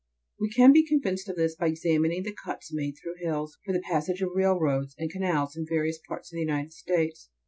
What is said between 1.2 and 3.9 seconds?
of this by examining the cuts made through hills for the